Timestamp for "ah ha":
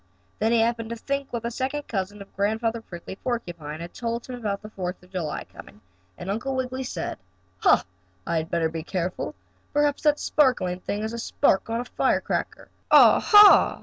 12.89-13.79